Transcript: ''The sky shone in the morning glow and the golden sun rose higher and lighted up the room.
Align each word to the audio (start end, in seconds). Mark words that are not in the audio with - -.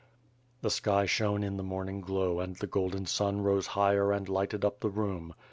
''The 0.63 0.71
sky 0.71 1.05
shone 1.05 1.43
in 1.43 1.57
the 1.57 1.63
morning 1.63 2.01
glow 2.01 2.39
and 2.39 2.55
the 2.55 2.65
golden 2.65 3.05
sun 3.05 3.41
rose 3.41 3.67
higher 3.77 4.11
and 4.11 4.27
lighted 4.27 4.65
up 4.65 4.79
the 4.79 4.89
room. 4.89 5.35